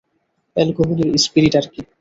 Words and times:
অ্যালকোহলের 0.55 1.09
spirit 1.23 1.53
আরকি। 1.59 1.81